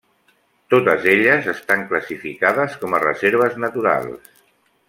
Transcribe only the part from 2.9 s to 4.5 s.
a reserves naturals.